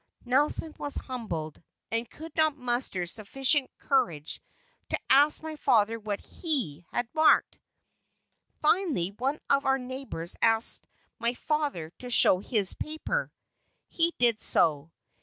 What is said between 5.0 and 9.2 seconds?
ask my father what he had marked. Finally